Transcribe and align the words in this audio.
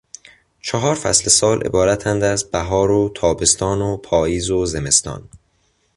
چهار 0.61 0.95
فصل 0.95 1.29
سال 1.29 1.63
عبارتند 1.63 2.23
از: 2.23 2.51
بهار 2.51 2.91
و 2.91 3.11
تابستان 3.15 3.81
و 3.81 3.97
پاییز 3.97 4.49
و 4.49 4.65
زمستان. 4.65 5.29